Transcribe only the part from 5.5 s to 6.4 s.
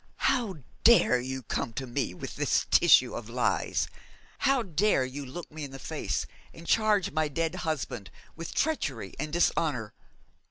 me in the face